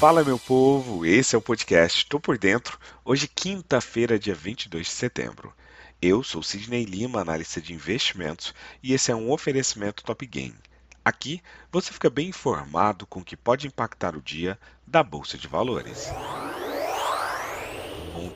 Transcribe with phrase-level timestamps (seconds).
[0.00, 1.04] Fala, meu povo!
[1.04, 2.78] Esse é o podcast Tô Por Dentro.
[3.04, 5.52] Hoje, quinta-feira, dia 22 de setembro.
[6.00, 10.56] Eu sou Sidney Lima, analista de investimentos, e esse é um oferecimento Top Game.
[11.04, 15.46] Aqui você fica bem informado com o que pode impactar o dia da Bolsa de
[15.46, 16.08] Valores.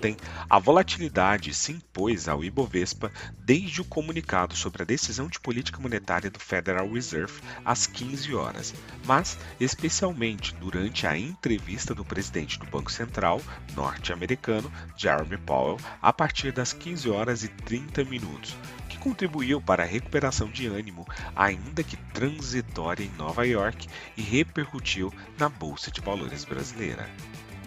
[0.05, 0.19] Ontem,
[0.51, 6.31] a volatilidade se impôs ao Ibovespa desde o comunicado sobre a decisão de política monetária
[6.31, 8.75] do Federal Reserve às 15 horas,
[9.07, 13.41] mas especialmente durante a entrevista do presidente do Banco Central
[13.75, 18.55] norte-americano, Jeremy Powell, a partir das 15 horas e 30 minutos,
[18.91, 25.11] que contribuiu para a recuperação de ânimo, ainda que transitória em Nova York, e repercutiu
[25.39, 27.09] na Bolsa de Valores brasileira.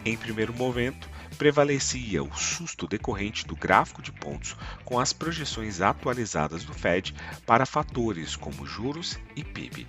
[0.06, 4.56] Em primeiro momento, prevalecia o susto decorrente do gráfico de pontos
[4.86, 7.14] com as projeções atualizadas do Fed
[7.46, 9.88] para fatores como juros e PIB.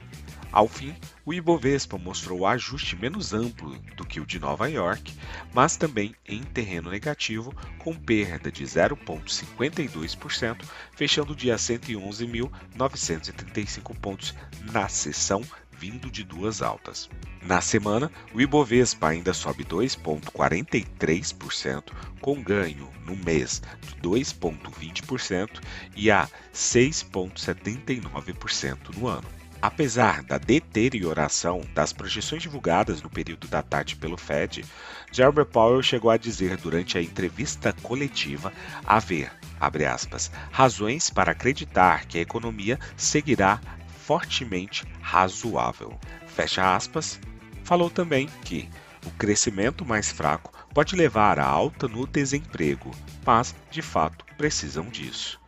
[0.50, 5.12] Ao fim, o Ibovespa mostrou ajuste menos amplo do que o de Nova York,
[5.52, 10.64] mas também em terreno negativo, com perda de 0,52%,
[10.96, 14.34] fechando o dia 111.935 pontos
[14.72, 15.44] na sessão
[15.78, 17.08] vindo de duas altas.
[17.42, 25.60] Na semana, o Ibovespa ainda sobe 2,43%, com ganho no mês de 2,20%
[25.94, 29.38] e a 6,79% no ano.
[29.60, 34.64] Apesar da deterioração das projeções divulgadas no período da tarde pelo Fed,
[35.10, 38.52] Jeremy Powell chegou a dizer durante a entrevista coletiva
[38.86, 43.60] haver, aspas, razões para acreditar que a economia seguirá
[44.08, 46.00] fortemente razoável.
[46.28, 47.20] Fecha aspas.
[47.62, 48.66] Falou também que
[49.04, 52.90] o crescimento mais fraco pode levar a alta no desemprego,
[53.26, 55.38] mas de fato precisam disso.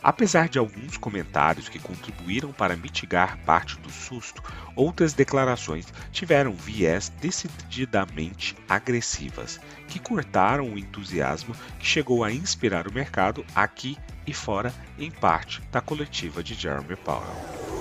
[0.00, 4.40] Apesar de alguns comentários que contribuíram para mitigar parte do susto,
[4.76, 9.58] outras declarações tiveram viés decididamente agressivas,
[9.88, 15.60] que cortaram o entusiasmo que chegou a inspirar o mercado aqui e fora, em parte
[15.72, 17.73] da coletiva de Jeremy Powell.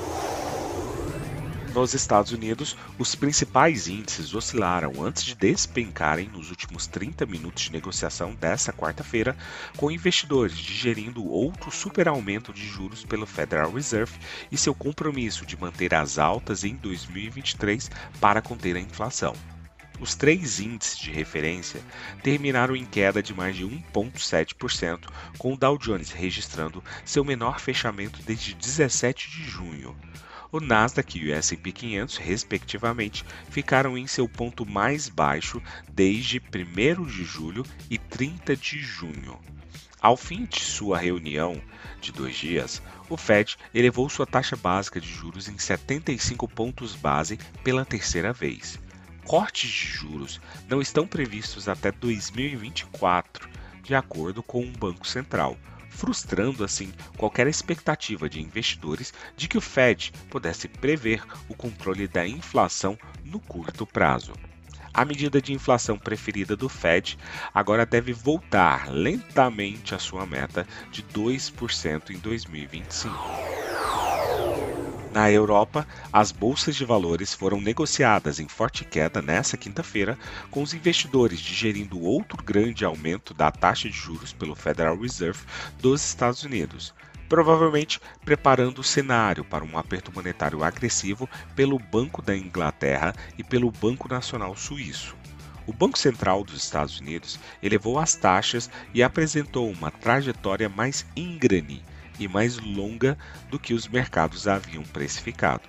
[1.73, 7.71] Nos Estados Unidos, os principais índices oscilaram antes de despencarem nos últimos 30 minutos de
[7.71, 9.35] negociação desta quarta-feira,
[9.75, 14.13] com investidores digerindo outro superaumento de juros pelo Federal Reserve
[14.51, 17.89] e seu compromisso de manter as altas em 2023
[18.21, 19.33] para conter a inflação.
[19.99, 21.81] Os três índices de referência
[22.21, 25.07] terminaram em queda de mais de 1,7%,
[25.39, 29.95] com o Dow Jones registrando seu menor fechamento desde 17 de junho.
[30.53, 35.59] O Nasdaq e o S&P 500, respectivamente, ficaram em seu ponto mais baixo
[35.91, 39.39] desde 1 de julho e 30 de junho.
[39.99, 41.59] Ao fim de sua reunião
[41.99, 47.39] de dois dias, o Fed elevou sua taxa básica de juros em 75 pontos base
[47.63, 48.79] pela terceira vez.
[49.25, 50.39] Cortes de juros
[50.69, 53.49] não estão previstos até 2024,
[53.81, 55.57] de acordo com o Banco Central,
[55.93, 62.27] frustrando assim qualquer expectativa de investidores de que o Fed pudesse prever o controle da
[62.27, 64.33] inflação no curto prazo.
[64.93, 67.17] A medida de inflação preferida do Fed
[67.53, 73.52] agora deve voltar lentamente à sua meta de 2% em 2025.
[75.13, 80.17] Na Europa, as bolsas de valores foram negociadas em forte queda nesta quinta-feira,
[80.49, 85.41] com os investidores digerindo outro grande aumento da taxa de juros pelo Federal Reserve
[85.79, 86.95] dos Estados Unidos,
[87.29, 93.69] provavelmente preparando o cenário para um aperto monetário agressivo pelo Banco da Inglaterra e pelo
[93.69, 95.15] Banco Nacional Suíço.
[95.67, 101.83] O Banco Central dos Estados Unidos elevou as taxas e apresentou uma trajetória mais íngreme
[102.19, 103.17] e mais longa
[103.49, 105.63] do que os mercados haviam precificado.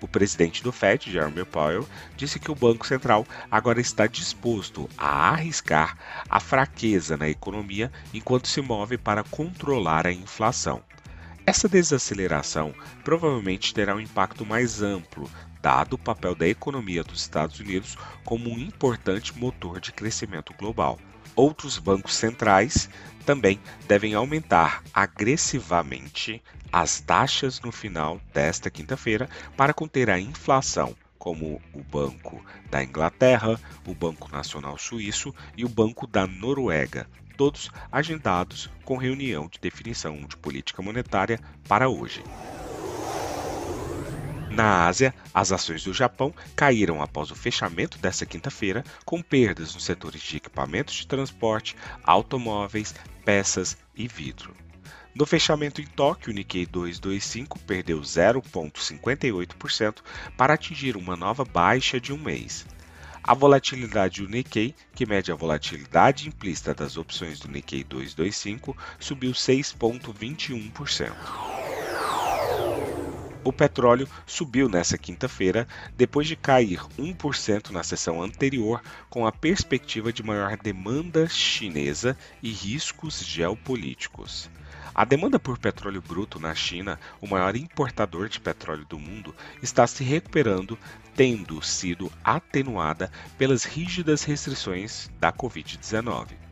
[0.00, 1.86] O presidente do Fed, Jeremy Powell,
[2.16, 5.98] disse que o Banco Central agora está disposto a arriscar
[6.28, 10.82] a fraqueza na economia enquanto se move para controlar a inflação.
[11.44, 12.74] Essa desaceleração
[13.04, 15.30] provavelmente terá um impacto mais amplo,
[15.60, 20.98] dado o papel da economia dos Estados Unidos como um importante motor de crescimento global.
[21.34, 22.88] Outros bancos centrais
[23.24, 26.42] também devem aumentar agressivamente
[26.72, 33.60] as taxas no final desta quinta-feira para conter a inflação, como o Banco da Inglaterra,
[33.86, 40.16] o Banco Nacional Suíço e o Banco da Noruega, todos agendados com reunião de definição
[40.22, 42.22] de política monetária para hoje.
[44.50, 49.84] Na Ásia, as ações do Japão caíram após o fechamento desta quinta-feira, com perdas nos
[49.84, 52.92] setores de equipamentos de transporte, automóveis,
[53.24, 54.52] peças e vidro.
[55.14, 59.98] No fechamento em Tóquio, o Nikkei 225 perdeu 0,58%
[60.36, 62.66] para atingir uma nova baixa de um mês.
[63.22, 69.30] A volatilidade do Nikkei, que mede a volatilidade implícita das opções do Nikkei 225, subiu
[69.32, 71.59] 6,21%.
[73.42, 75.66] O petróleo subiu nesta quinta-feira,
[75.96, 82.52] depois de cair 1% na sessão anterior, com a perspectiva de maior demanda chinesa e
[82.52, 84.50] riscos geopolíticos.
[84.94, 89.86] A demanda por petróleo bruto na China, o maior importador de petróleo do mundo, está
[89.86, 90.78] se recuperando,
[91.16, 96.49] tendo sido atenuada pelas rígidas restrições da Covid-19.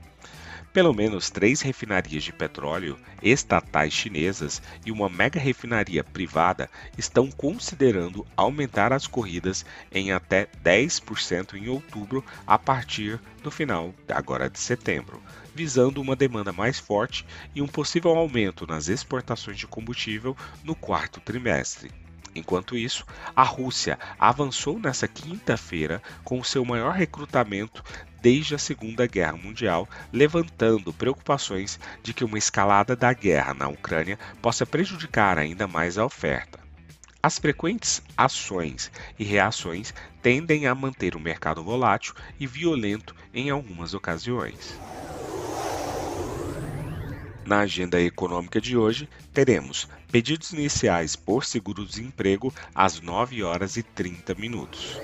[0.73, 8.27] Pelo menos três refinarias de petróleo estatais chinesas e uma mega refinaria privada estão considerando
[8.37, 15.23] aumentar as corridas em até 10% em outubro a partir do final agora de setembro,
[15.55, 17.25] visando uma demanda mais forte
[17.55, 21.91] e um possível aumento nas exportações de combustível no quarto trimestre.
[22.35, 23.05] Enquanto isso,
[23.35, 27.83] a Rússia avançou nessa quinta-feira com seu maior recrutamento
[28.21, 34.19] desde a Segunda Guerra Mundial, levantando preocupações de que uma escalada da guerra na Ucrânia
[34.43, 36.59] possa prejudicar ainda mais a oferta.
[37.23, 39.93] As frequentes ações e reações
[40.23, 44.79] tendem a manter o mercado volátil e violento em algumas ocasiões.
[47.45, 54.35] Na agenda econômica de hoje, teremos pedidos iniciais por seguro-desemprego às 9 horas e 30
[54.35, 55.01] minutos.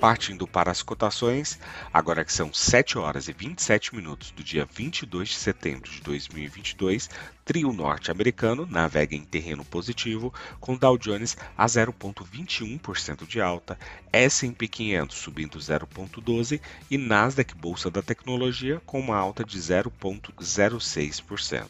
[0.00, 1.58] Partindo para as cotações,
[1.92, 7.10] agora que são 7 horas e 27 minutos do dia 22 de setembro de 2022,
[7.44, 13.78] trio norte-americano navega em terreno positivo, com Dow Jones a 0,21% de alta,
[14.10, 21.68] S&P 500 subindo 0,12% e Nasdaq Bolsa da Tecnologia com uma alta de 0,06%.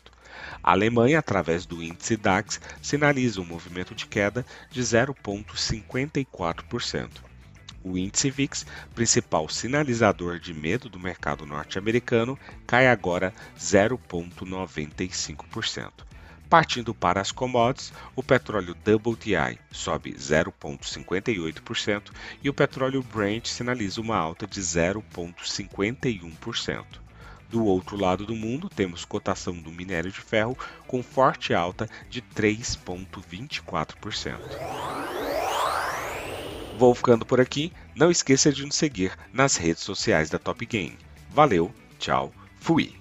[0.62, 7.29] A Alemanha, através do índice DAX, sinaliza um movimento de queda de 0,54%.
[7.82, 15.91] O índice VIX, principal sinalizador de medo do mercado norte-americano, cai agora 0,95%.
[16.50, 22.11] Partindo para as commodities, o petróleo WTI sobe 0,58%
[22.43, 26.85] e o petróleo Brent sinaliza uma alta de 0,51%.
[27.49, 32.21] Do outro lado do mundo, temos cotação do minério de ferro com forte alta de
[32.21, 35.19] 3,24%.
[36.81, 37.71] Vou ficando por aqui.
[37.94, 40.97] Não esqueça de nos seguir nas redes sociais da Top Game.
[41.29, 43.00] Valeu, tchau, fui!